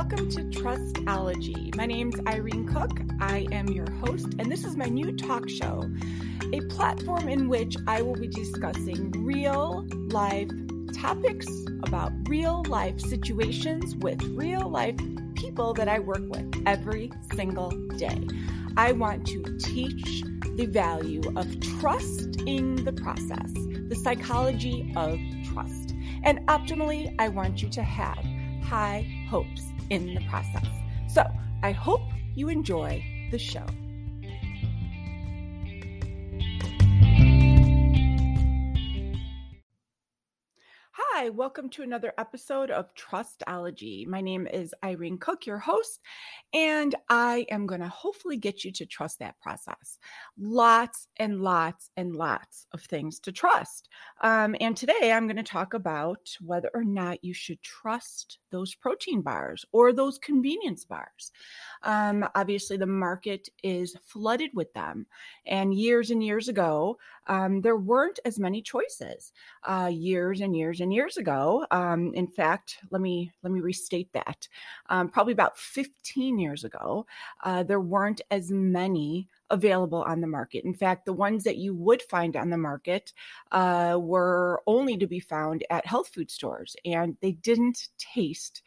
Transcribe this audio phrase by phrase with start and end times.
[0.00, 1.76] welcome to Trustology.
[1.76, 3.02] My name's Irene Cook.
[3.20, 5.90] I am your host, and this is my new talk show,
[6.54, 10.48] a platform in which I will be discussing real life
[10.94, 11.46] topics
[11.82, 14.96] about real life situations with real life
[15.34, 18.26] people that I work with every single day.
[18.78, 20.22] I want to teach
[20.56, 25.20] the value of trust in the process, the psychology of
[25.52, 25.92] trust.
[26.24, 28.24] And optimally, I want you to have
[28.62, 30.66] high hopes in the process.
[31.08, 31.24] So
[31.62, 32.02] I hope
[32.34, 33.66] you enjoy the show.
[41.20, 44.06] Hi, welcome to another episode of Trustology.
[44.06, 46.00] My name is Irene Cook, your host,
[46.54, 49.98] and I am going to hopefully get you to trust that process.
[50.38, 53.90] Lots and lots and lots of things to trust.
[54.22, 58.74] Um, and today I'm going to talk about whether or not you should trust those
[58.74, 61.32] protein bars or those convenience bars.
[61.82, 65.04] Um, obviously, the market is flooded with them.
[65.44, 69.32] And years and years ago, um, there weren't as many choices.
[69.64, 74.12] Uh, years and years and years ago, um, in fact, let me let me restate
[74.12, 74.48] that.
[74.88, 77.06] Um, probably about 15 years ago,
[77.44, 80.64] uh, there weren't as many available on the market.
[80.64, 83.12] In fact, the ones that you would find on the market
[83.52, 88.62] uh, were only to be found at health food stores, and they didn't taste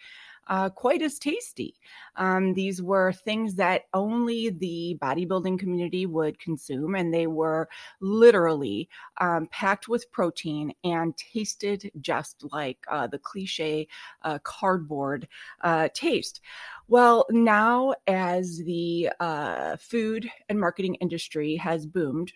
[0.47, 1.75] uh, quite as tasty.
[2.15, 7.69] Um, these were things that only the bodybuilding community would consume, and they were
[8.01, 8.89] literally
[9.21, 13.87] um, packed with protein and tasted just like uh, the cliche
[14.23, 15.27] uh, cardboard
[15.61, 16.41] uh, taste.
[16.87, 22.33] Well, now as the uh, food and marketing industry has boomed,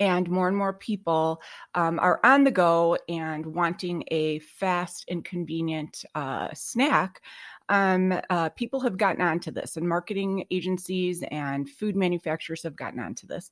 [0.00, 1.40] and more and more people
[1.74, 7.22] um, are on the go and wanting a fast and convenient uh, snack
[7.68, 13.00] um, uh, people have gotten onto this, and marketing agencies and food manufacturers have gotten
[13.00, 13.50] onto this.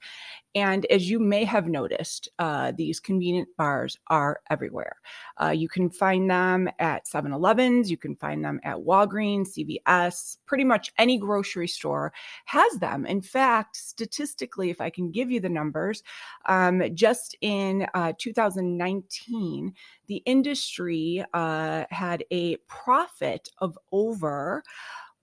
[0.54, 4.96] And as you may have noticed, uh, these convenient bars are everywhere.
[5.40, 10.38] Uh, you can find them at 7 Elevens, you can find them at Walgreens, CVS,
[10.46, 12.12] pretty much any grocery store
[12.46, 13.04] has them.
[13.06, 16.02] In fact, statistically, if I can give you the numbers,
[16.46, 19.74] um, just in uh, 2019,
[20.06, 24.62] the industry uh, had a profit of over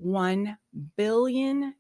[0.03, 0.57] $1
[0.97, 1.73] billion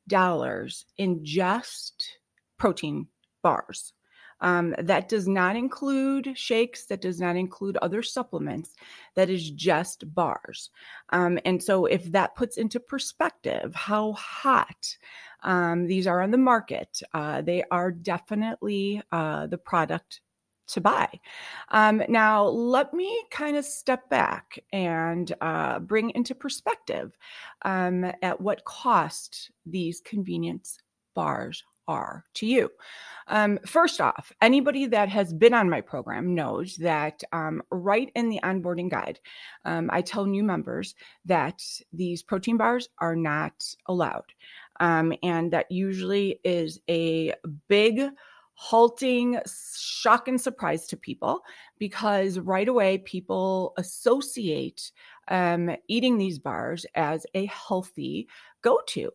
[0.97, 2.17] in just
[2.57, 3.07] protein
[3.41, 3.93] bars.
[4.41, 8.73] Um, that does not include shakes, that does not include other supplements,
[9.15, 10.69] that is just bars.
[11.11, 14.97] Um, and so, if that puts into perspective how hot
[15.43, 20.19] um, these are on the market, uh, they are definitely uh, the product
[20.67, 21.09] to buy.
[21.69, 27.17] Um, now, let me kind of step back and uh, bring into perspective
[27.63, 30.77] um, at what cost these convenience
[31.15, 32.69] bars are to you.
[33.27, 38.29] Um, first off, anybody that has been on my program knows that um, right in
[38.29, 39.19] the onboarding guide,
[39.65, 44.33] um, I tell new members that these protein bars are not allowed.
[44.79, 47.33] Um, and that usually is a
[47.67, 48.09] big
[48.55, 51.41] halting shock and surprise to people
[51.79, 54.91] because right away people associate
[55.27, 58.27] um, eating these bars as a healthy
[58.61, 59.11] go to.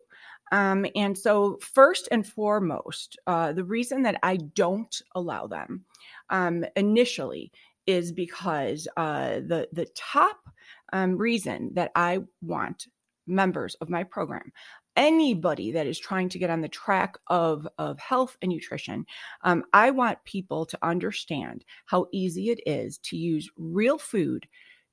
[0.51, 5.85] Um, and so, first and foremost, uh, the reason that I don't allow them
[6.29, 7.51] um, initially
[7.85, 10.37] is because uh, the the top
[10.91, 12.87] um, reason that I want
[13.27, 14.51] members of my program
[14.99, 19.05] anybody that is trying to get on the track of, of health and nutrition,
[19.43, 24.45] um, I want people to understand how easy it is to use real food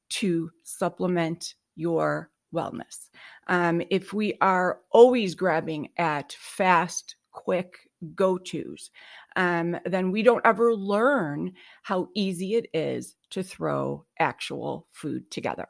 [0.09, 3.11] to supplement your wellness.
[3.49, 7.77] Um, if we are always grabbing at fast, quick
[8.15, 8.91] go tos,
[9.37, 11.53] um, then we don't ever learn
[11.83, 15.69] how easy it is to throw actual food together.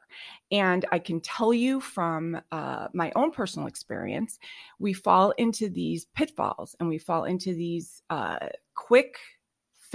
[0.53, 4.39] And I can tell you from uh, my own personal experience,
[4.79, 9.17] we fall into these pitfalls and we fall into these uh, quick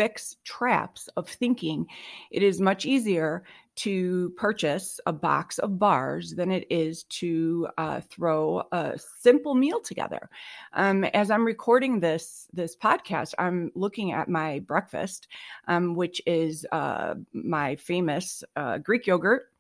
[0.02, 1.86] fix traps of thinking
[2.32, 3.44] it is much easier
[3.76, 9.80] to purchase a box of bars than it is to uh, throw a simple meal
[9.80, 10.28] together.
[10.74, 15.28] Um, as I'm recording this this podcast, I'm looking at my breakfast,
[15.68, 19.52] um, which is uh, my famous uh, Greek yogurt,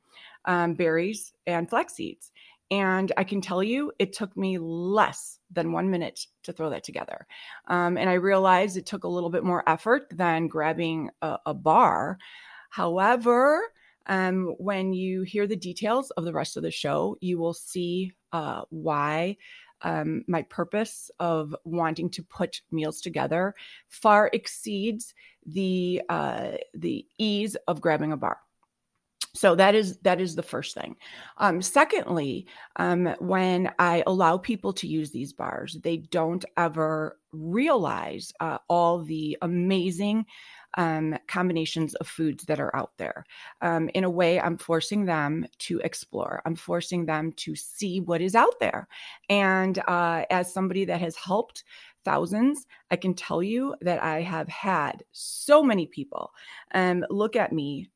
[0.45, 2.31] um, berries, and flax seeds.
[2.71, 6.83] And I can tell you, it took me less than one minute to throw that
[6.83, 7.27] together.
[7.68, 11.53] Um, and I realized it took a little bit more effort than grabbing a, a
[11.53, 12.18] bar.
[12.69, 13.62] However,
[14.07, 18.13] Um, when you hear the details of the rest of the show, you will see
[18.33, 19.38] uh, why
[19.83, 23.53] um, my purpose of wanting to put meals together
[23.89, 25.13] far exceeds
[25.45, 28.38] the uh, the ease of grabbing a bar.
[29.33, 30.95] So that is that is the first thing.
[31.38, 38.33] Um, secondly, um, when I allow people to use these bars, they don't ever realize
[38.42, 40.25] uh, all the amazing
[40.78, 43.25] um, combinations of foods that are out there.
[43.62, 46.42] Um, in a way, I'm forcing them to explore.
[46.45, 48.88] I'm forcing them to see what is out there.
[49.30, 51.63] And uh, as somebody that has helped
[52.04, 56.31] thousands, I can tell you that I have had so many people
[56.74, 57.89] um, look at me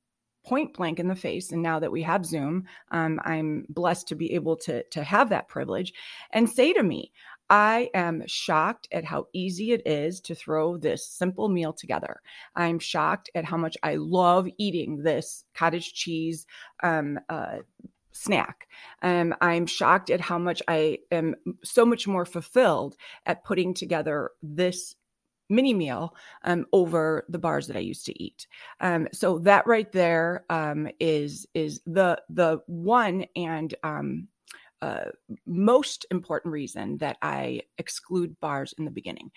[0.45, 1.51] point blank in the face.
[1.51, 5.30] And now that we have Zoom, um, I'm blessed to be able to, to have
[5.30, 5.94] that privilege
[6.31, 7.12] and say to me,
[7.50, 12.21] I am shocked at how easy it is to throw this simple meal together.
[12.56, 16.48] I'm shocked at how much I love eating this cottage cheese
[16.81, 17.57] um, uh,
[18.12, 18.68] snack.
[19.03, 22.95] Um, I'm shocked at how much I am so much more fulfilled
[23.25, 24.95] at putting together this
[25.50, 28.47] mini meal um, over the bars that I used to eat.
[28.80, 34.27] Um, so that right there um, is is the the one and um,
[34.81, 35.06] uh,
[35.45, 39.31] most important reason that I exclude bars in the beginning.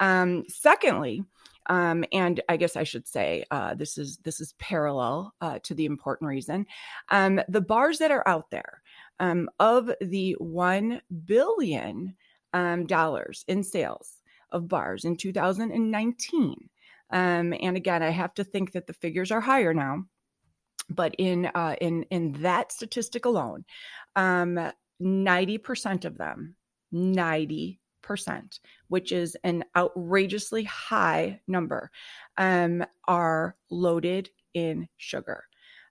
[0.00, 1.22] Um, secondly,
[1.66, 5.74] um, and I guess I should say uh, this is this is parallel uh, to
[5.74, 6.66] the important reason.
[7.10, 8.82] Um, the bars that are out there
[9.20, 12.16] um, of the one billion
[12.54, 14.17] um, dollars in sales
[14.52, 16.68] of bars in 2019.
[17.10, 20.04] Um, and again, I have to think that the figures are higher now
[20.90, 23.64] but in uh, in in that statistic alone,
[24.16, 26.54] um, 90% of them,
[26.92, 27.78] 90%,
[28.88, 31.90] which is an outrageously high number,
[32.36, 35.44] um, are loaded in sugar.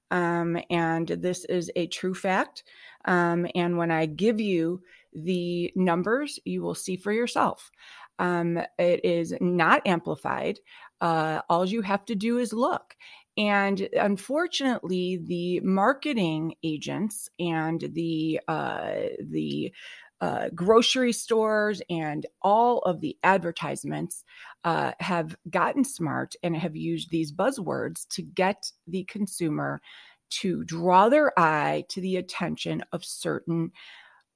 [0.09, 2.63] Um, and this is a true fact.
[3.06, 4.81] Um, and when I give you
[5.13, 7.71] the numbers, you will see for yourself.
[8.19, 10.59] Um, it is not amplified.
[11.01, 12.95] Uh, all you have to do is look.
[13.37, 19.71] And unfortunately, the marketing agents and the uh, the
[20.19, 24.23] uh, grocery stores and all of the advertisements
[24.63, 29.79] uh, have gotten smart and have used these buzzwords to get the consumer
[30.29, 33.71] to draw their eye to the attention of certain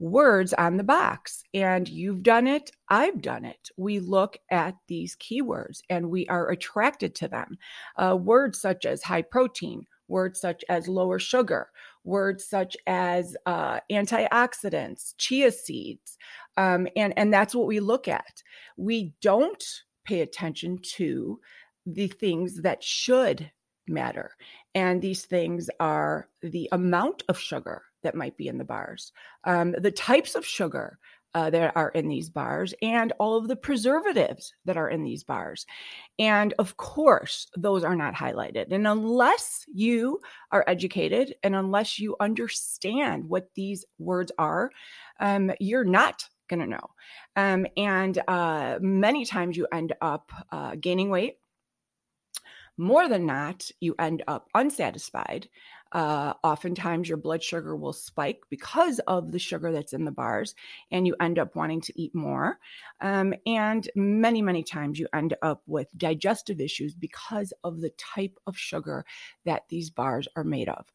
[0.01, 1.44] words on the box.
[1.53, 3.69] And you've done it, I've done it.
[3.77, 7.57] We look at these keywords and we are attracted to them.
[7.98, 11.69] Uh, words such as high protein, words such as lower sugar,
[12.03, 16.18] words such as uh, antioxidants, chia seeds.
[16.57, 18.42] Um, and, and that's what we look at.
[18.77, 19.63] We don't
[20.03, 21.39] pay attention to
[21.86, 23.51] the things that should
[23.88, 24.31] matter.
[24.74, 29.12] And these things are the amount of sugar that might be in the bars,
[29.44, 31.00] um, the types of sugar
[31.33, 35.24] uh, that are in these bars, and all of the preservatives that are in these
[35.24, 35.65] bars.
[36.19, 38.71] And of course, those are not highlighted.
[38.71, 40.19] And unless you
[40.51, 44.71] are educated and unless you understand what these words are,
[45.19, 46.89] um, you're not going to know.
[47.38, 51.38] Um, and uh, many times you end up uh, gaining weight.
[52.77, 55.48] More than not, you end up unsatisfied.
[55.91, 60.55] Uh, oftentimes, your blood sugar will spike because of the sugar that's in the bars,
[60.91, 62.60] and you end up wanting to eat more.
[63.01, 68.38] Um, and many, many times, you end up with digestive issues because of the type
[68.48, 69.05] of sugar
[69.45, 70.86] that these bars are made of.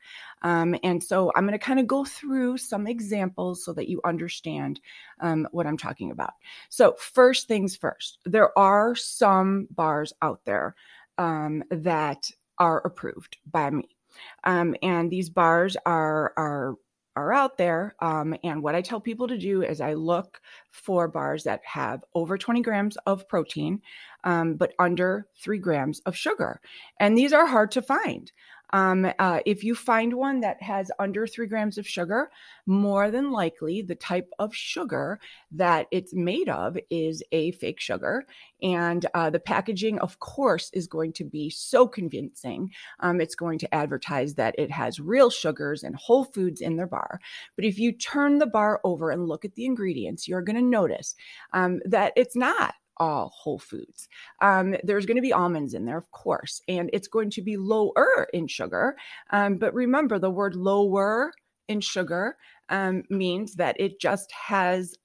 [0.43, 4.01] Um, and so, I'm going to kind of go through some examples so that you
[4.05, 4.81] understand
[5.21, 6.33] um, what I'm talking about.
[6.71, 10.75] So, first things first, there are some bars out there
[11.19, 13.96] um, that are approved by me.
[14.45, 16.75] Um, and these bars are are
[17.17, 17.97] are out there.
[18.01, 22.05] Um, and what I tell people to do is I look for bars that have
[22.15, 23.81] over 20 grams of protein,
[24.25, 26.61] um, but under three grams of sugar.
[27.01, 28.31] And these are hard to find.
[28.71, 32.31] Um, uh, if you find one that has under three grams of sugar,
[32.67, 35.21] more than likely the type of sugar
[35.53, 38.25] that it's made of is a fake sugar.
[38.63, 42.71] And uh, the packaging, of course, is going to be so convincing.
[43.01, 46.87] Um, it's going to advertise that it has real sugars and whole foods in their
[46.87, 47.21] bar.
[47.55, 50.63] But if you turn the bar over and look at the ingredients, you're going to
[50.63, 51.15] notice
[51.53, 54.09] um, that it's not all whole foods.
[54.41, 57.57] Um, there's going to be almonds in there, of course, and it's going to be
[57.57, 58.97] lower in sugar.
[59.31, 61.33] Um, but remember, the word lower
[61.69, 62.37] in sugar
[62.69, 64.97] um, means that it just has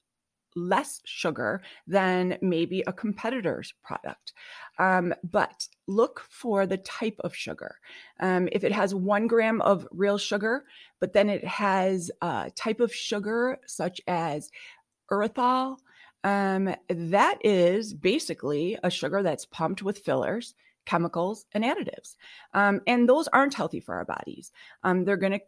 [0.54, 4.32] less sugar than maybe a competitor's product.
[4.78, 7.76] Um, but look for the type of sugar.
[8.20, 10.64] Um, if it has one gram of real sugar,
[11.00, 14.50] but then it has a type of sugar such as
[15.10, 15.78] erythritol,
[16.24, 20.54] um, that is basically a sugar that's pumped with fillers,
[20.86, 22.16] chemicals, and additives.
[22.54, 24.52] Um, and those aren't healthy for our bodies.
[24.84, 25.40] Um, they're going to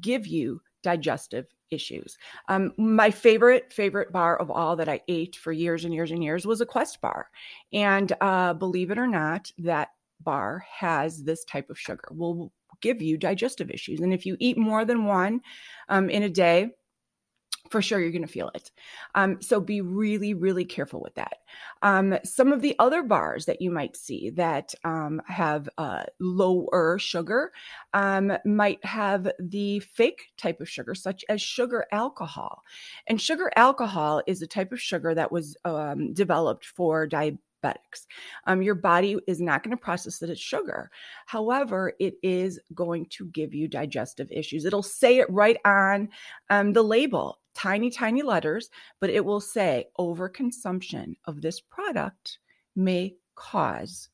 [0.00, 2.18] give you digestive issues.
[2.48, 6.22] Um, my favorite, favorite bar of all that I ate for years and years and
[6.22, 7.30] years was a Quest bar.
[7.72, 9.88] And uh, believe it or not, that
[10.20, 14.00] bar has this type of sugar, will give you digestive issues.
[14.00, 15.40] And if you eat more than one
[15.88, 16.70] um, in a day,
[17.70, 18.70] for sure you're going to feel it.
[19.14, 21.38] Um, so be really, really careful with that.
[21.80, 26.98] Um, some of the other bars that you might see that um, have uh, lower
[26.98, 27.52] sugar
[27.94, 32.62] um, might have the fake type of sugar, such as sugar alcohol.
[33.06, 38.06] And sugar alcohol is a type of sugar that was um, developed for diabetes diabetics.
[38.46, 40.90] Um, your body is not going to process it as sugar.
[41.26, 44.64] However, it is going to give you digestive issues.
[44.64, 46.08] It'll say it right on
[46.50, 52.38] um, the label tiny, tiny letters, but it will say overconsumption of this product
[52.76, 54.08] may cause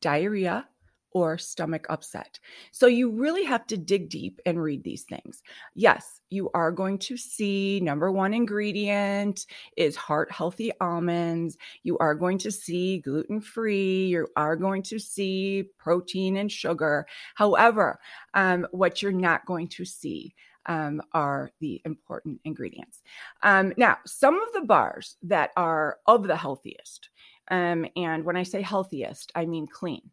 [0.00, 0.68] diarrhea
[1.14, 2.40] or stomach upset.
[2.72, 5.42] So you really have to dig deep and read these things.
[5.74, 9.46] Yes, you are going to see number one ingredient
[9.76, 11.56] is heart healthy almonds.
[11.84, 14.06] You are going to see gluten free.
[14.06, 17.06] You are going to see protein and sugar.
[17.36, 18.00] However,
[18.34, 20.34] um, what you're not going to see
[20.66, 23.02] um, are the important ingredients.
[23.42, 27.08] Um, now, some of the bars that are of the healthiest,
[27.50, 30.10] um, and when I say healthiest, I mean clean.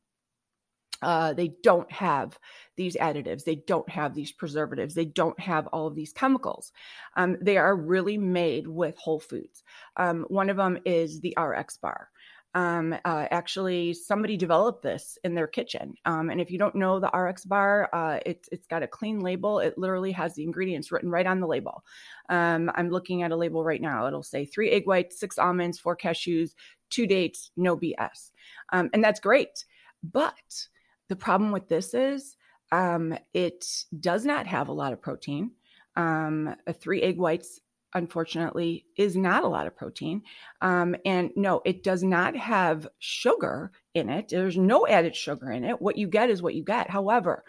[1.01, 2.37] Uh, they don't have
[2.75, 3.43] these additives.
[3.43, 4.93] They don't have these preservatives.
[4.93, 6.71] They don't have all of these chemicals.
[7.15, 9.63] Um, they are really made with whole foods.
[9.97, 12.09] Um, one of them is the RX bar
[12.53, 15.93] um, uh, actually somebody developed this in their kitchen.
[16.05, 19.21] Um, and if you don't know the RX bar, uh, it's it's got a clean
[19.21, 19.59] label.
[19.59, 21.83] It literally has the ingredients written right on the label.
[22.29, 24.07] Um, I'm looking at a label right now.
[24.07, 26.51] It'll say three egg whites, six almonds, four cashews,
[26.89, 28.31] two dates, no BS,
[28.73, 29.65] um, and that's great.
[30.03, 30.67] But
[31.07, 32.35] the problem with this is
[32.71, 33.65] um, it
[33.99, 35.51] does not have a lot of protein.
[35.95, 37.59] Um, three egg whites
[37.93, 40.23] unfortunately, is not a lot of protein.
[40.61, 44.29] Um, and no, it does not have sugar in it.
[44.29, 45.81] There's no added sugar in it.
[45.81, 46.89] What you get is what you get.
[46.89, 47.43] However,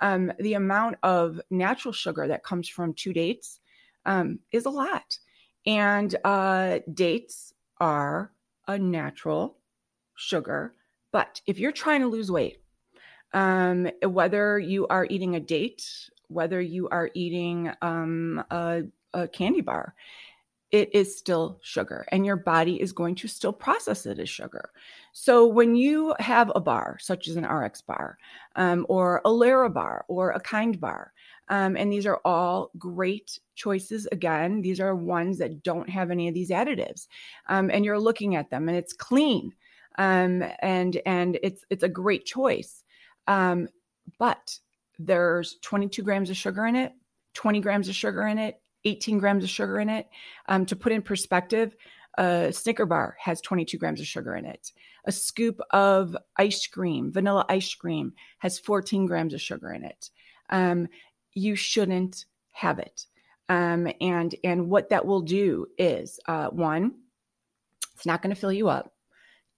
[0.00, 3.60] um, the amount of natural sugar that comes from two dates
[4.06, 5.18] um, is a lot.
[5.66, 8.32] And uh, dates are
[8.66, 9.56] a natural
[10.14, 10.74] sugar.
[11.12, 12.58] But if you're trying to lose weight,
[13.32, 15.84] um, whether you are eating a date,
[16.28, 18.82] whether you are eating um, a
[19.14, 19.94] a candy bar,
[20.74, 24.70] it is still sugar and your body is going to still process it as sugar.
[25.12, 28.18] So when you have a bar, such as an RX bar
[28.56, 31.12] um, or a Larabar or a Kind bar,
[31.48, 34.08] um, and these are all great choices.
[34.10, 37.06] Again, these are ones that don't have any of these additives,
[37.48, 39.52] um, and you're looking at them and it's clean,
[39.98, 42.82] um, and and it's it's a great choice.
[43.28, 43.68] Um,
[44.18, 44.58] but
[44.98, 46.92] there's 22 grams of sugar in it,
[47.34, 50.08] 20 grams of sugar in it, 18 grams of sugar in it.
[50.48, 51.74] Um, to put in perspective,
[52.16, 54.72] a Snicker bar has 22 grams of sugar in it.
[55.06, 60.10] A scoop of ice cream, vanilla ice cream, has 14 grams of sugar in it.
[60.50, 60.88] Um,
[61.32, 63.06] you shouldn't have it.
[63.48, 66.94] Um, and and what that will do is uh, one,
[67.94, 68.94] it's not going to fill you up.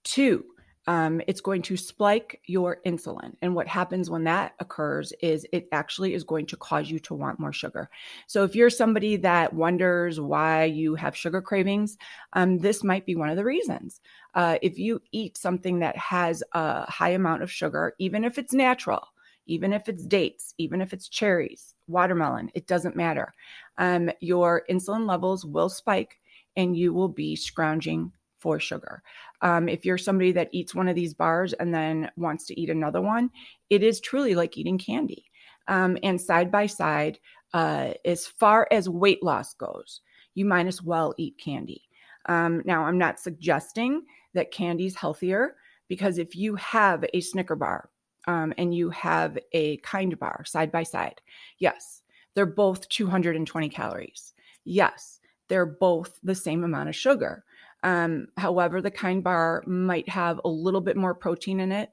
[0.03, 0.43] Two,
[0.87, 3.33] um, it's going to spike your insulin.
[3.41, 7.13] And what happens when that occurs is it actually is going to cause you to
[7.13, 7.89] want more sugar.
[8.25, 11.97] So if you're somebody that wonders why you have sugar cravings,
[12.33, 13.99] um, this might be one of the reasons.
[14.33, 18.53] Uh, if you eat something that has a high amount of sugar, even if it's
[18.53, 19.07] natural,
[19.45, 23.33] even if it's dates, even if it's cherries, watermelon, it doesn't matter.
[23.77, 26.19] Um, your insulin levels will spike
[26.55, 29.01] and you will be scrounging for sugar.
[29.41, 32.69] Um, if you're somebody that eats one of these bars and then wants to eat
[32.69, 33.29] another one,
[33.69, 35.25] it is truly like eating candy.
[35.67, 37.19] Um, and side by side,
[37.53, 40.01] uh, as far as weight loss goes,
[40.33, 41.83] you might as well eat candy.
[42.27, 44.03] Um, now, I'm not suggesting
[44.33, 45.55] that candy is healthier
[45.87, 47.89] because if you have a Snicker bar
[48.27, 51.21] um, and you have a kind bar side by side,
[51.59, 52.03] yes,
[52.33, 54.33] they're both 220 calories.
[54.65, 57.43] Yes, they're both the same amount of sugar.
[57.83, 61.91] Um, however, the kind bar might have a little bit more protein in it.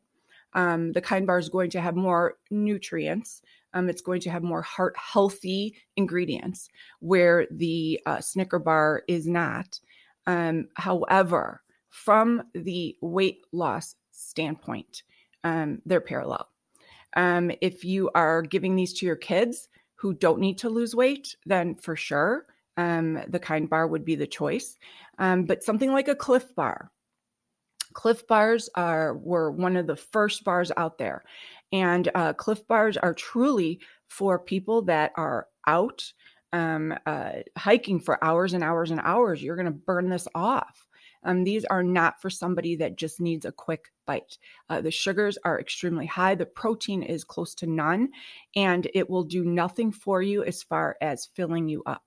[0.54, 3.42] Um, the kind bar is going to have more nutrients.
[3.74, 6.68] Um, it's going to have more heart healthy ingredients,
[7.00, 9.80] where the uh, Snicker bar is not.
[10.26, 15.02] Um, however, from the weight loss standpoint,
[15.42, 16.48] um, they're parallel.
[17.16, 21.36] Um, if you are giving these to your kids who don't need to lose weight,
[21.46, 24.78] then for sure um, the kind bar would be the choice.
[25.18, 26.90] Um, but something like a Clif bar,
[27.94, 31.24] Clif bars are were one of the first bars out there,
[31.72, 36.12] and uh, Clif bars are truly for people that are out
[36.52, 39.42] um, uh, hiking for hours and hours and hours.
[39.42, 40.86] You're going to burn this off.
[41.24, 44.38] Um, these are not for somebody that just needs a quick bite.
[44.68, 48.10] Uh, the sugars are extremely high, the protein is close to none,
[48.54, 52.02] and it will do nothing for you as far as filling you up.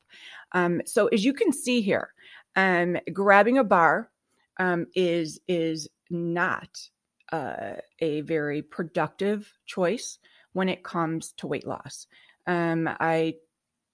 [0.54, 2.14] Um, so, as you can see here,
[2.56, 4.10] um, grabbing a bar
[4.58, 6.90] um, is is not
[7.32, 10.20] uh, a very productive choice
[10.54, 12.08] when it comes to weight loss.
[12.48, 13.36] Um, I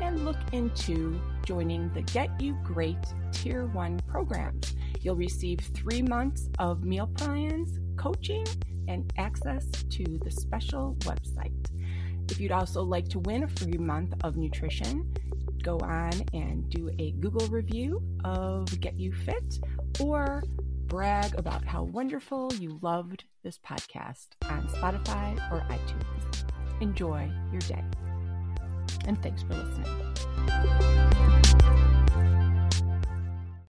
[0.00, 2.96] and look into joining the Get You Great
[3.30, 4.74] Tier 1 programs.
[5.02, 8.46] You'll receive three months of meal plans, coaching,
[8.88, 11.52] and access to the special website.
[12.30, 15.12] If you'd also like to win a free month of nutrition,
[15.62, 19.58] go on and do a Google review of Get You Fit
[20.00, 20.42] or
[20.86, 26.44] brag about how wonderful you loved this podcast on Spotify or iTunes.
[26.80, 27.84] Enjoy your day.
[29.06, 30.14] And thanks for listening.